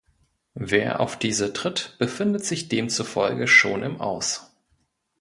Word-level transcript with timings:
Wer 0.55 0.99
auf 0.99 1.19
diese 1.19 1.53
tritt, 1.53 1.95
befindet 1.99 2.43
sich 2.43 2.67
demzufolge 2.69 3.47
schon 3.47 3.83
im 3.83 4.01
Aus. 4.01 4.51